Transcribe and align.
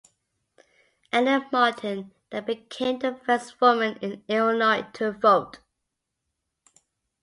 Ellen 1.13 1.45
Martin 1.51 2.11
then 2.31 2.45
became 2.45 2.97
the 2.97 3.17
first 3.23 3.61
woman 3.61 3.99
in 4.01 4.23
Illinois 4.27 4.87
to 4.93 5.11
vote. 5.11 5.59